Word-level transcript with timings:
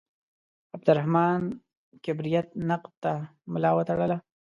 عبدالرحمان 0.75 1.41
کبریت 2.05 2.47
نقد 2.69 2.93
ته 3.03 3.13
ملا 3.53 3.71
وتړله. 3.75 4.17